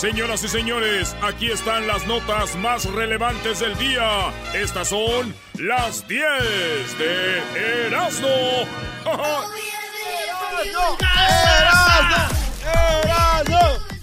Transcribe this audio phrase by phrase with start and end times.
[0.00, 4.32] Señoras y señores, aquí están las notas más relevantes del día.
[4.54, 8.66] Estas son las 10 de Erasmo.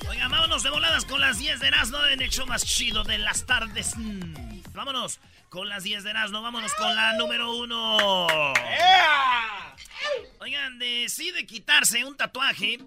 [0.08, 3.18] Oiga, vámonos de voladas con las 10 de Erasmo en el show más chido de
[3.18, 3.94] las tardes.
[4.74, 7.98] Vámonos con las 10 de Erasmo, vámonos con la número 1.
[10.42, 12.78] Oigan, decide quitarse un tatuaje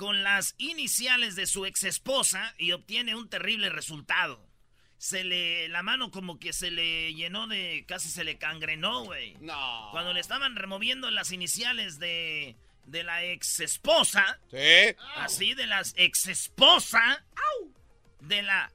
[0.00, 4.42] con las iniciales de su ex esposa y obtiene un terrible resultado.
[4.96, 9.36] Se le, la mano como que se le llenó de, casi se le cangrenó, güey.
[9.42, 9.88] No.
[9.90, 12.56] Cuando le estaban removiendo las iniciales de,
[12.86, 14.40] de la ex esposa.
[14.50, 14.96] Sí.
[15.16, 17.22] Así, de las ex esposa.
[18.20, 18.72] De la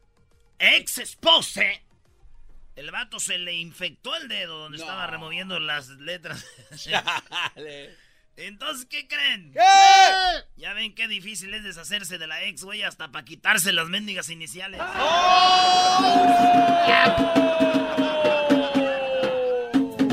[0.60, 1.64] ex esposa.
[2.76, 6.46] El vato se le infectó el dedo donde estaba removiendo las letras.
[8.38, 9.54] Entonces, ¿qué creen?
[10.58, 14.30] Ya ven qué difícil es deshacerse de la ex, güey, hasta para quitarse las mendigas
[14.30, 14.82] iniciales.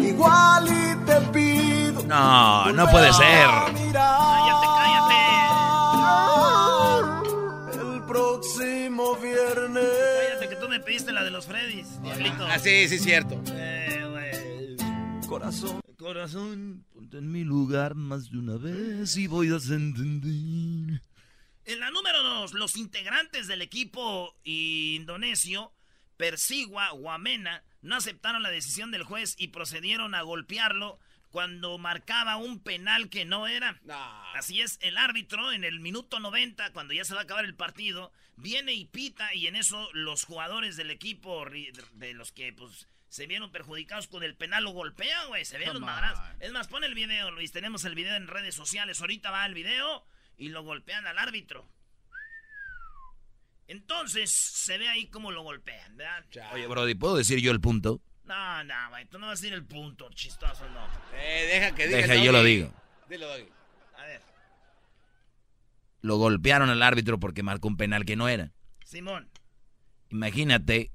[0.00, 2.02] Igual y te pido.
[2.04, 3.48] No, no puede ser.
[3.92, 5.14] Cállate, cállate.
[7.80, 9.84] El próximo viernes.
[10.28, 12.46] Cállate que tú me pediste la de los Freddys, diablito.
[12.46, 13.40] Ah, sí, sí, cierto.
[13.48, 15.26] Eh, güey.
[15.26, 15.81] Corazón.
[16.02, 21.00] Corazón, ponte en mi lugar más de una vez y voy a entender.
[21.64, 25.72] En la número dos, los integrantes del equipo indonesio,
[26.16, 30.98] Persigua Guamena, no aceptaron la decisión del juez y procedieron a golpearlo
[31.30, 33.80] cuando marcaba un penal que no era.
[34.34, 37.54] Así es, el árbitro en el minuto 90, cuando ya se va a acabar el
[37.54, 41.44] partido, viene y pita y en eso los jugadores del equipo,
[41.94, 45.68] de los que pues se vieron perjudicados con el penal, lo golpean, güey, se ven
[45.68, 46.24] los Come madrazos.
[46.40, 49.52] Es más, pon el video, Luis, tenemos el video en redes sociales, ahorita va el
[49.52, 50.06] video
[50.38, 51.68] y lo golpean al árbitro.
[53.68, 56.24] Entonces, se ve ahí cómo lo golpean, ¿verdad?
[56.54, 58.00] Oye, Brody, ¿puedo decir yo el punto?
[58.24, 60.88] No, no, güey, tú no vas a decir el punto, chistoso, no.
[61.14, 61.98] Eh, deja que diga.
[61.98, 62.72] Deja, yo lo digo.
[63.10, 63.46] Dilo, Doggy.
[63.98, 64.22] A ver,
[66.00, 68.52] Lo golpearon al árbitro porque marcó un penal que no era.
[68.86, 69.28] Simón.
[70.08, 70.92] Imagínate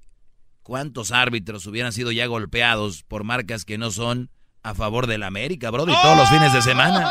[0.68, 4.30] cuántos árbitros hubieran sido ya golpeados por marcas que no son
[4.64, 7.10] a favor del América, Brody, todos los fines de semana.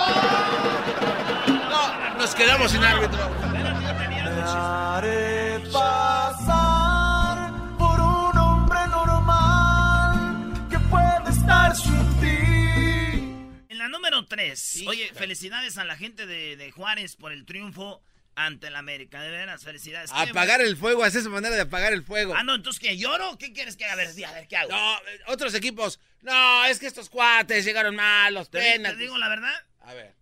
[1.48, 3.18] No, nos quedamos sin árbitro.
[3.50, 13.64] Me haré pasar por un hombre normal que puede estar sin ti.
[13.70, 18.02] En la número 3, oye, felicidades a la gente de, de Juárez por el triunfo
[18.36, 19.20] ante el América.
[19.20, 20.12] De veras, felicidades.
[20.12, 22.34] ¿Qué, Apagar el fuego, hacer esa manera de apagar el fuego.
[22.36, 22.96] Ah, no, entonces, ¿qué?
[22.96, 23.36] ¿Lloro?
[23.38, 23.94] ¿Qué quieres que haga?
[23.94, 24.70] A ver, a ver, ¿qué hago?
[24.70, 25.98] No, eh, otros equipos.
[26.22, 28.92] No, es que estos cuates llegaron mal, los ¿Te, penas.
[28.92, 29.54] te digo la verdad?
[29.80, 30.14] A ver.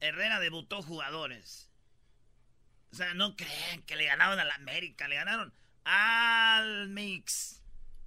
[0.00, 1.70] Herrera debutó jugadores.
[2.92, 5.52] O sea, no creen que le ganaron al América, le ganaron
[5.84, 7.60] al Mix.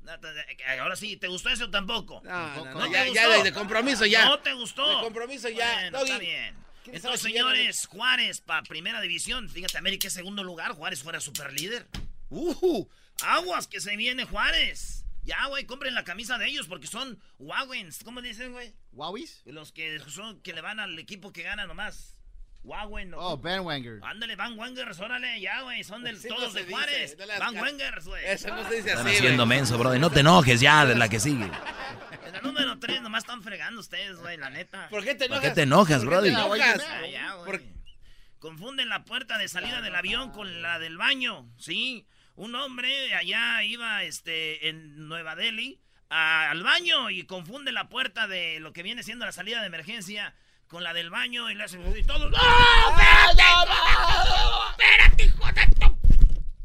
[0.05, 2.21] Te- Ahora sí, ¿te gustó eso tampoco?
[2.23, 3.37] No, no, no, te ya, ya gustó?
[3.37, 4.25] de, de compromiso ya.
[4.25, 4.87] No te gustó.
[4.97, 5.73] De compromiso ya.
[5.91, 6.55] Bueno, está bien.
[6.87, 9.49] ¿Quién estaba Entonces, señores, Juárez para primera división.
[9.49, 10.71] Fíjate, América es segundo lugar.
[10.71, 11.85] Juárez fuera super líder.
[12.29, 12.87] Uh,
[13.23, 15.05] Aguas que se viene Juárez.
[15.23, 18.05] Ya, güey, compren la camisa de ellos porque son Wagwens.
[18.05, 18.73] ¿Cómo dicen, güey?
[18.93, 19.41] ¿Wowis?
[19.43, 22.16] Los que son que le van al equipo que gana nomás.
[23.07, 23.17] No.
[23.19, 23.99] Oh, bandwanger.
[24.03, 25.83] Ándale, Van Wengers, órale, ya, güey.
[25.85, 27.17] Son del, Sí, todos de dice, Juárez.
[27.39, 28.25] Van Wengers, güey.
[28.25, 29.57] Eso no se dice Están así, haciendo güey.
[29.57, 29.99] menso, Brody.
[29.99, 31.45] No te enojes ya de la que sigue.
[31.45, 34.89] En el número 3 nomás están fregando ustedes, güey, la neta.
[34.89, 35.49] ¿Por qué te ¿Por enojas?
[35.49, 36.85] qué te enojas, ¿Por qué te enojas?
[36.89, 37.45] Ah, ya, güey.
[37.51, 37.77] ¿Por-
[38.39, 42.05] Confunden la puerta de salida del avión con la del baño, ¿sí?
[42.35, 45.79] Un hombre allá iba este, en Nueva Delhi
[46.09, 50.35] al baño y confunde la puerta de lo que viene siendo la salida de emergencia
[50.67, 52.37] con la del baño y le hace y todos ¡No!
[52.89, 53.43] ¡Espérate!
[54.71, 55.43] ¡Espérate, hijo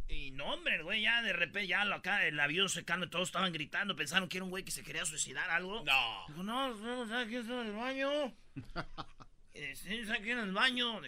[0.08, 2.84] de Y no, hombre, el güey ya de repente ya lo acá el avión se
[2.84, 5.82] calma, todos estaban gritando, pensaron que era un güey que se quería suicidar algo.
[5.84, 6.24] No.
[6.28, 8.10] Dijo, no, no, ¿sabes quién está en el baño?
[9.74, 11.00] sí, ¿sabes quién en el baño?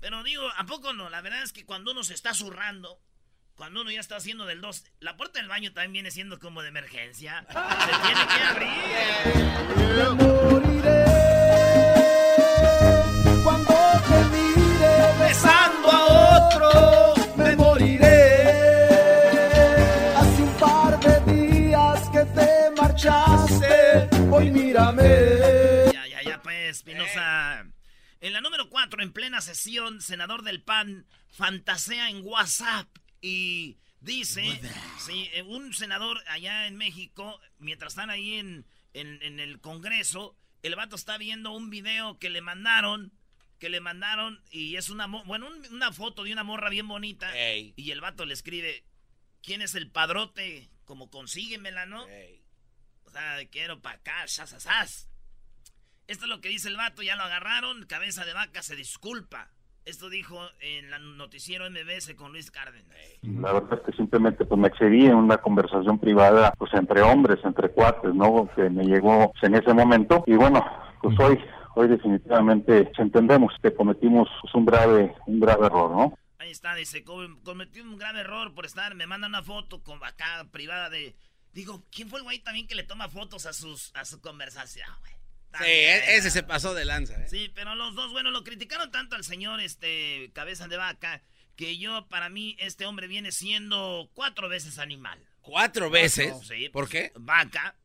[0.00, 1.08] Pero digo, ¿a poco no?
[1.10, 3.00] La verdad es que cuando uno se está zurrando,
[3.54, 6.62] cuando uno ya está haciendo del 2, la puerta del baño también viene siendo como
[6.62, 7.46] de emergencia.
[7.48, 7.54] Se
[8.02, 8.68] tiene que abrir.
[24.74, 25.92] mírame.
[25.92, 27.66] Ya, ya, ya, pues, Espinosa.
[28.20, 32.88] En la número 4, en plena sesión, senador del PAN fantasea en WhatsApp
[33.20, 34.60] y dice,
[34.98, 40.76] sí, eh, un senador allá en México, mientras están ahí en, en, el Congreso, el
[40.76, 43.12] vato está viendo un video que le mandaron,
[43.58, 47.90] que le mandaron, y es una, bueno, una foto de una morra bien bonita, y
[47.90, 48.84] el vato le escribe,
[49.42, 50.70] ¿quién es el padrote?
[50.84, 52.06] Como consíguemela, ¿no?
[53.14, 55.08] Sea, quiero para acá, sas,
[56.06, 59.50] Esto es lo que dice el vato, ya lo agarraron, cabeza de vaca se disculpa.
[59.84, 62.96] Esto dijo en el noticiero MBS con Luis Cárdenas.
[63.22, 67.38] La verdad es que simplemente pues me excedí en una conversación privada pues entre hombres,
[67.44, 68.48] entre cuates, ¿no?
[68.56, 70.64] Que me llegó en ese momento y bueno,
[71.02, 71.38] pues hoy
[71.76, 76.18] hoy definitivamente entendemos que cometimos pues, un grave un grave error, ¿no?
[76.38, 80.46] Ahí está, dice, cometí un grave error por estar, me manda una foto con acá
[80.50, 81.14] privada de
[81.54, 84.88] digo, ¿quién fue el güey también que le toma fotos a sus a su conversación,
[85.00, 85.14] güey?
[85.58, 87.28] Sí, e-, ese se pasó de lanza, ¿eh?
[87.28, 91.22] Sí, pero los dos, bueno, lo criticaron tanto al señor, este, cabeza de vaca,
[91.56, 95.24] que yo, para mí, este hombre viene siendo cuatro veces animal.
[95.42, 96.34] ¿Cuatro veces?
[96.46, 96.68] Sí.
[96.70, 97.12] ¿Por qué?
[97.14, 97.76] Vaca,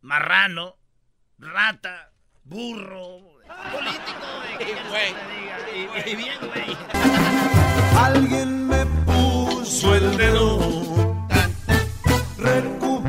[0.00, 0.78] marrano,
[1.38, 2.12] rata,
[2.44, 3.40] burro,
[3.72, 4.26] político,
[4.90, 6.12] güey.
[6.12, 6.76] Y, bien, güey.
[7.98, 10.85] Alguien me puso el dedo.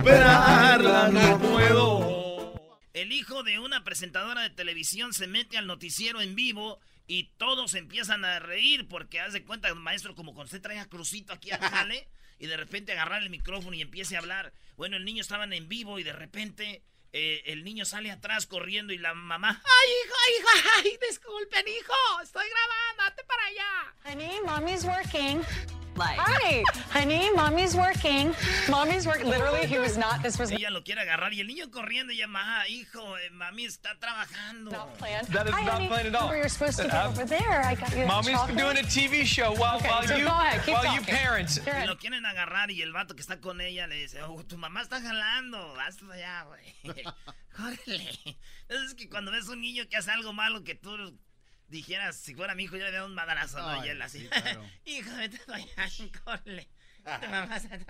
[0.07, 2.53] No puedo.
[2.93, 7.73] El hijo de una presentadora de televisión se mete al noticiero en vivo y todos
[7.73, 11.51] empiezan a reír porque haz de cuenta, maestro, como cuando usted trae a Crucito aquí
[11.51, 12.07] a jale
[12.39, 14.53] y de repente agarrar el micrófono y empiece a hablar.
[14.77, 18.93] Bueno, el niño estaba en vivo y de repente eh, el niño sale atrás corriendo
[18.93, 20.69] y la mamá, ¡ay, hijo, hijo!
[20.77, 22.21] ¡Ay, disculpen, hijo!
[22.23, 23.95] Estoy grabando, date para allá.
[24.05, 25.76] Honey, mommy's working.
[25.99, 28.33] Hi, honey, mommy's working.
[28.69, 29.27] Mommy's working.
[29.27, 30.21] Literally, he was not.
[30.21, 30.51] This was.
[30.51, 34.71] Ella lo quiere agarrar y el niño corriendo y llama, hijo, eh, mami está trabajando.
[34.71, 35.27] Not planned.
[35.29, 35.87] That is Hi, not honey.
[35.87, 36.35] planned at all.
[36.35, 37.63] You're supposed to get over there.
[37.65, 38.05] I got you.
[38.05, 38.57] Mommy's chocolate.
[38.57, 41.15] doing a TV show while, Okay, while so you go ahead, keep while you talking.
[41.15, 41.59] parents.
[41.65, 44.43] You're Y lo quieren agarrar y el vato que está con ella le dice, oh,
[44.43, 47.03] tu mamá está jalando, vas allá, güey.
[47.59, 48.37] Órale.
[48.69, 50.95] Es que cuando ves un niño que hace algo malo que tú
[51.67, 53.85] dijeras, si fuera mi hijo, yo le daría un madrazo, ¿no?
[53.85, 54.63] Y él así, sí, claro.
[54.85, 55.89] hijo, vete allá,
[56.23, 56.67] corre.
[57.03, 57.85] Trabajando,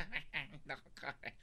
[1.00, 1.36] corre.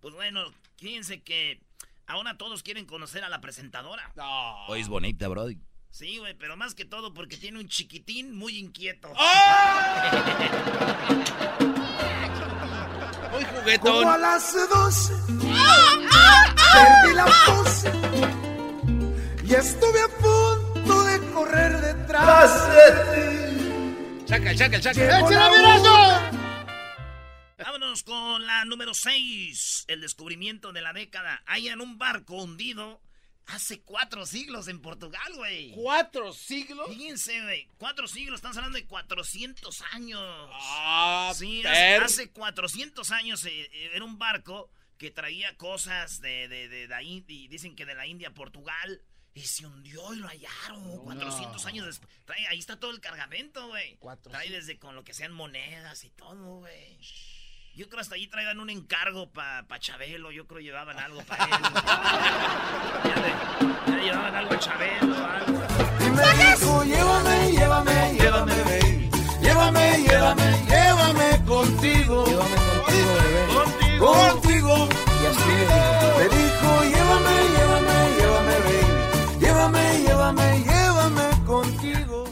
[0.00, 0.44] Pues bueno,
[0.76, 1.60] fíjense que
[2.06, 4.12] ahora todos quieren conocer a la presentadora.
[4.16, 4.66] No.
[4.66, 5.58] Hoy es bonita, Brody.
[5.90, 9.12] Sí, güey, pero más que todo porque tiene un chiquitín muy inquieto.
[13.32, 14.08] Muy Como juguetón.
[14.08, 15.14] a las 12
[16.72, 17.92] perdí la pose
[19.44, 20.29] y estuve a punto
[22.40, 24.24] de ti.
[24.24, 25.04] Chaca, chaca, chaca.
[25.04, 26.30] La hora.
[27.58, 29.84] Vámonos con la número 6.
[29.88, 31.42] El descubrimiento de la década.
[31.46, 33.02] Hayan un barco hundido
[33.48, 35.72] hace cuatro siglos en Portugal, güey.
[35.72, 36.88] ¿Cuatro siglos?
[36.88, 37.68] Fíjense, güey.
[37.76, 40.50] Cuatro siglos, estamos hablando de 400 años.
[40.54, 46.48] Ah, sí, hace, hace 400 años eh, eh, era un barco que traía cosas de,
[46.48, 49.02] de, de, la India, dicen que de la India a Portugal.
[49.32, 52.10] Y se hundió y lo hallaron 400 años después.
[52.26, 53.96] Trae- ahí está todo el cargamento, güey.
[54.30, 56.98] Trae desde con lo que sean monedas y todo, güey.
[57.76, 60.32] Yo creo hasta allí traigan un encargo para pa Chabelo.
[60.32, 61.50] Yo creo llevaban algo para él.
[63.04, 65.62] ya, le- ya llevaban algo a Chabelo, algo.
[66.04, 69.10] Y me dijo, llévame, llévame, llévame, baby.
[69.40, 72.26] Llévame, llévame, llévame contigo.
[72.26, 73.46] Llévame contigo, bebé.
[73.54, 74.12] Contigo.
[74.12, 74.88] Contigo.
[75.22, 75.48] Y así
[76.18, 76.99] me dijo.
[79.60, 82.24] Llévame, llévame, llévame contigo.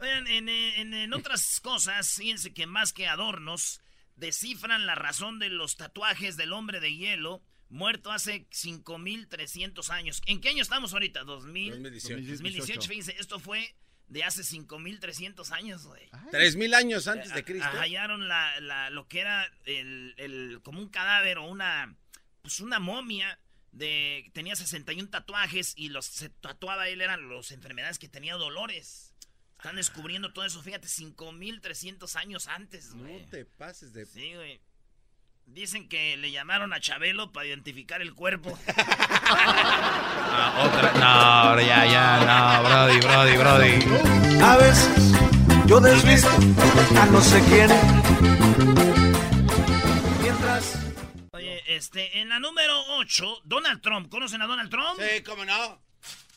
[0.00, 3.80] Oigan, en, eh, en- en otras cosas, fíjense que más que adornos,
[4.16, 10.20] descifran la razón de los tatuajes del hombre de hielo muerto hace 5300 años.
[10.26, 11.22] ¿En qué año estamos ahorita?
[11.22, 12.16] 2000, 2018.
[12.32, 12.88] 2018.
[12.88, 13.72] Fíjense, esto fue
[14.08, 16.10] de hace 5300 años, güey.
[16.32, 17.68] Tres mil años antes de Cristo.
[17.72, 21.94] Ah, Hallaron la, la- lo que era el, el- como un cadáver o una
[22.42, 23.38] pues una momia
[23.76, 29.12] de tenía 61 tatuajes y los se tatuaba él eran las enfermedades que tenía dolores.
[29.58, 33.20] Están descubriendo todo eso, fíjate, 5300 años antes, güey.
[33.20, 34.06] No te pases de.
[34.06, 34.60] Sí, güey.
[35.46, 38.58] Dicen que le llamaron a Chabelo para identificar el cuerpo.
[40.38, 40.92] Ah, otra.
[40.92, 44.42] No, ya, ya, no, Brody, Brody, Brody.
[44.42, 45.12] A veces
[45.66, 47.70] yo desvisto a no sé quién.
[50.22, 50.78] Mientras.
[51.76, 54.08] Este, en la número 8, Donald Trump.
[54.08, 54.98] ¿Conocen a Donald Trump?
[54.98, 55.82] Sí, cómo no.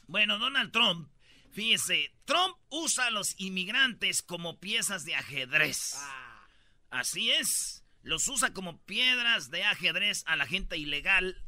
[0.08, 1.10] Bueno, Donald Trump,
[1.52, 5.94] fíjese, Trump usa a los inmigrantes como piezas de ajedrez.
[5.96, 6.46] Ah.
[6.90, 7.84] Así es.
[8.02, 11.42] Los usa como piedras de ajedrez a la gente ilegal.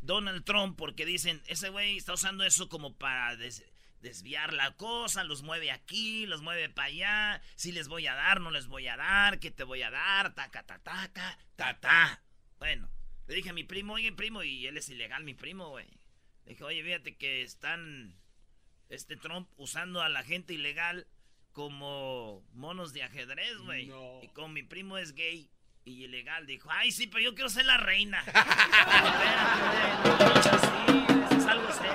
[0.00, 3.64] Donald Trump, porque dicen, ese güey está usando eso como para des-
[4.00, 7.42] desviar la cosa, los mueve aquí, los mueve para allá.
[7.56, 10.34] Si les voy a dar, no les voy a dar, ¿qué te voy a dar?
[10.34, 12.22] Taca, ta, taca, ta, ta.
[12.58, 12.88] Bueno,
[13.26, 15.86] le dije a mi primo, oye, primo, y él es ilegal, mi primo, güey.
[16.44, 18.16] Le dije, oye, fíjate que están
[18.88, 21.08] este Trump usando a la gente ilegal
[21.52, 23.86] como monos de ajedrez, güey.
[23.86, 24.20] No.
[24.22, 25.50] Y como mi primo es gay
[25.84, 28.22] y ilegal, dijo, ay, sí, pero yo quiero ser la reina.
[31.36, 31.92] Es algo serio.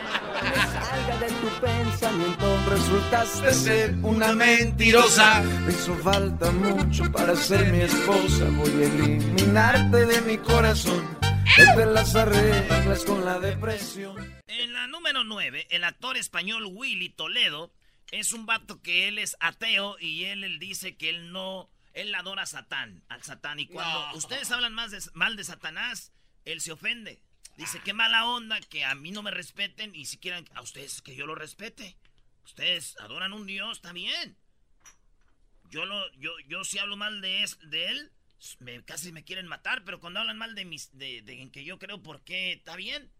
[0.81, 5.41] Salga de tu pensamiento, resultaste ser una mentirosa.
[5.41, 8.45] Me hizo falta mucho para ser mi esposa.
[8.51, 11.20] Voy a eliminarte de mi corazón.
[11.57, 14.15] Las arreglas con la depresión.
[14.47, 17.73] En la número 9, el actor español Willy Toledo
[18.11, 22.13] es un vato que él es ateo y él, él dice que él no, él
[22.15, 23.59] adora a Satán, al Satán.
[23.59, 24.15] Y cuando No.
[24.17, 26.11] ustedes hablan más de- mal de Satanás,
[26.45, 27.21] él se ofende.
[27.57, 31.01] Dice, qué mala onda que a mí no me respeten y si quieren a ustedes
[31.01, 31.97] que yo lo respete.
[32.45, 34.37] Ustedes adoran un Dios, está bien.
[35.69, 38.11] Yo lo, yo, yo si hablo mal de, es- de él,
[38.59, 41.79] me, casi me quieren matar, pero cuando hablan mal de mis, de, de que yo
[41.79, 42.53] creo, ¿por qué?
[42.53, 43.11] Está bien.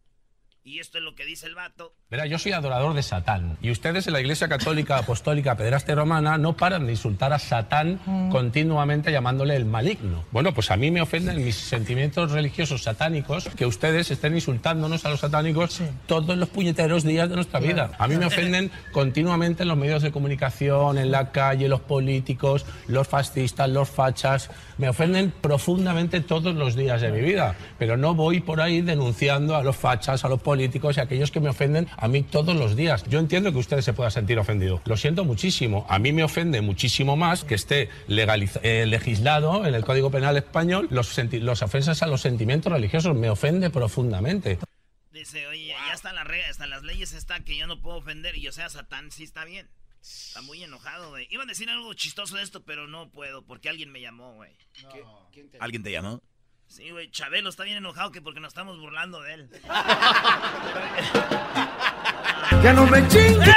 [0.63, 1.95] Y esto es lo que dice el vato.
[2.11, 3.57] Verá, yo soy adorador de Satán.
[3.63, 7.99] Y ustedes en la Iglesia Católica Apostólica Pederasta Romana no paran de insultar a Satán
[8.31, 10.23] continuamente llamándole el maligno.
[10.29, 15.09] Bueno, pues a mí me ofenden mis sentimientos religiosos satánicos que ustedes estén insultándonos a
[15.09, 17.91] los satánicos todos los puñeteros días de nuestra vida.
[17.97, 22.67] A mí me ofenden continuamente en los medios de comunicación, en la calle, los políticos,
[22.87, 24.51] los fascistas, los fachas.
[24.77, 27.55] Me ofenden profundamente todos los días de mi vida.
[27.79, 31.31] Pero no voy por ahí denunciando a los fachas, a los políticos y a aquellos
[31.31, 33.03] que me ofenden a mí todos los días.
[33.09, 34.81] Yo entiendo que ustedes se puedan sentir ofendidos.
[34.85, 35.85] Lo siento muchísimo.
[35.89, 40.35] A mí me ofende muchísimo más que esté legaliz- eh, legislado en el Código Penal
[40.37, 43.15] español los, senti- los ofensas a los sentimientos religiosos.
[43.15, 44.59] Me ofende profundamente.
[45.11, 48.35] Dice, oye, ya están las reglas, están las leyes, está que yo no puedo ofender
[48.35, 49.69] y yo sea Satán, sí está bien.
[50.01, 51.27] Está muy enojado, güey.
[51.29, 54.51] Iba a decir algo chistoso de esto, pero no puedo, porque alguien me llamó, güey.
[55.59, 56.21] ¿Alguien te llamó?
[56.71, 59.49] Sí, güey, Chabelo está bien enojado que porque nos estamos burlando de él.
[62.63, 63.53] Ya no me chingue,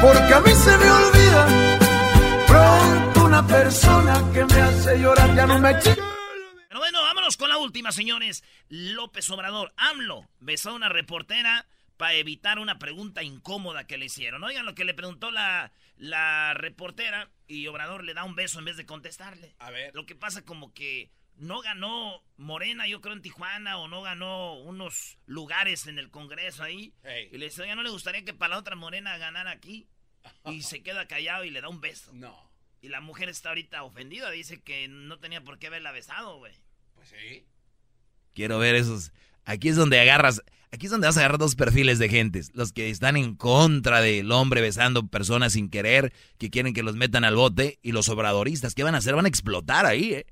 [0.00, 1.78] porque a mí se me olvida
[2.46, 5.34] pronto una persona que me hace llorar.
[5.34, 6.00] Ya no me chingue.
[6.68, 8.42] Pero bueno, vámonos con la última, señores.
[8.70, 11.66] López Obrador, AMLO, besó a una reportera
[11.98, 14.42] para evitar una pregunta incómoda que le hicieron.
[14.42, 18.64] Oigan lo que le preguntó la, la reportera y Obrador le da un beso en
[18.64, 19.54] vez de contestarle.
[19.58, 19.94] A ver.
[19.94, 24.54] Lo que pasa como que no ganó Morena, yo creo, en Tijuana, o no ganó
[24.60, 26.94] unos lugares en el Congreso ahí.
[27.30, 29.88] Y le dice, oiga, ¿no le gustaría que para la otra Morena ganara aquí?
[30.44, 32.12] Y se queda callado y le da un beso.
[32.12, 32.50] No.
[32.80, 36.52] Y la mujer está ahorita ofendida, dice que no tenía por qué haberla besado, güey.
[36.94, 37.46] Pues sí.
[38.34, 39.12] Quiero ver esos.
[39.44, 40.42] Aquí es donde agarras.
[40.72, 42.50] Aquí es donde vas a agarrar dos perfiles de gentes.
[42.54, 46.96] Los que están en contra del hombre besando personas sin querer, que quieren que los
[46.96, 48.74] metan al bote, y los obradoristas.
[48.74, 49.14] ¿Qué van a hacer?
[49.14, 50.26] Van a explotar ahí, ¿eh?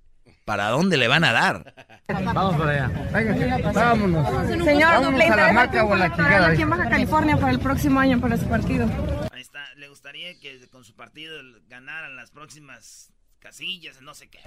[0.45, 1.75] ¿Para dónde le van a dar?
[2.09, 3.09] Vamos para allá.
[3.13, 4.47] Venga, vámonos.
[4.65, 6.47] Señor, Vámonos ¿le a la maca o a la chingada.
[6.49, 8.87] aquí en Baja California para el próximo año para su partido?
[9.33, 11.35] Ahí está, le gustaría que con su partido
[11.69, 14.41] ganaran las próximas casillas, no sé qué.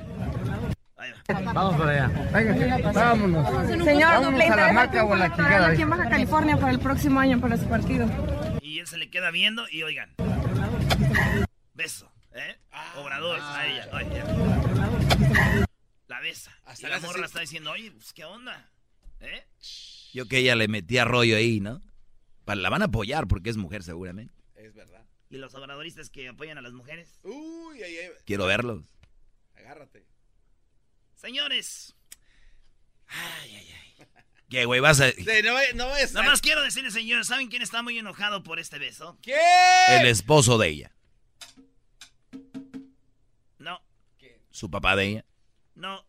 [0.97, 1.53] Ahí va.
[1.53, 2.29] Vamos para allá.
[2.31, 3.67] Venga, vámonos.
[3.83, 5.67] Señor, Vámonos ¿le a la maca o a la chingada.
[5.69, 8.07] aquí en Baja California para el próximo año para su partido?
[8.61, 10.13] Y él se le queda viendo y oigan.
[11.73, 12.55] Beso, ¿eh?
[12.97, 13.87] Obrador a ella.
[13.93, 14.23] oye.
[16.65, 17.25] Hasta y la morra así.
[17.25, 18.69] está diciendo, oye, pues qué onda.
[19.19, 19.45] ¿Eh?
[20.13, 21.81] Yo que ella le metía rollo ahí, ¿no?
[22.45, 24.33] La van a apoyar porque es mujer seguramente.
[24.55, 25.05] Es verdad.
[25.29, 27.19] Y los obradoristas que apoyan a las mujeres.
[27.23, 28.09] Uy, ay, ay.
[28.25, 28.85] Quiero verlos.
[29.55, 30.05] Agárrate.
[31.15, 31.95] Señores.
[33.07, 34.05] Ay, ay, ay.
[34.49, 34.79] ¿Qué, güey?
[34.79, 35.11] Vas a...
[35.11, 38.59] Sí, no, no a- Nada más quiero decirles, señores, ¿saben quién está muy enojado por
[38.59, 39.17] este beso?
[39.21, 39.35] ¿Qué?
[39.89, 40.91] El esposo de ella.
[43.59, 43.81] No,
[44.51, 45.25] Su papá de ella.
[45.75, 46.05] no.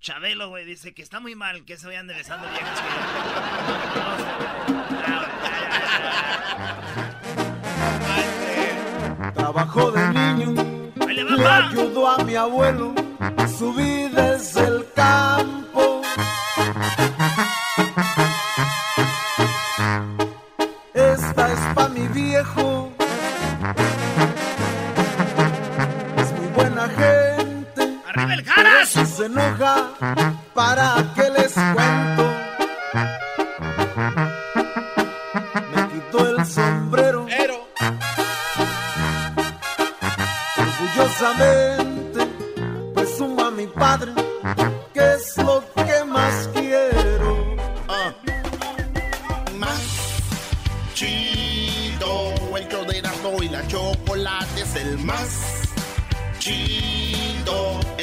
[0.00, 2.88] Chabelo, güey, dice que está muy mal que se vayan besando viejas que...
[9.34, 12.94] Trabajó de niño, le ayudó a mi abuelo,
[13.58, 15.27] subí desde el campo.
[29.28, 29.90] Enoja,
[30.54, 32.24] ¿para qué les cuento?
[35.74, 37.26] Me quitó el sombrero.
[37.26, 37.68] Pero.
[40.56, 42.26] Orgullosamente
[42.94, 44.12] presumo a mi padre
[44.94, 47.56] que es lo que más quiero.
[47.88, 48.12] Ah.
[49.56, 49.80] Más
[50.94, 55.28] chido, el show de Erasmo y la chocolate es el más
[56.38, 56.97] chido.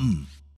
[0.00, 0.29] come.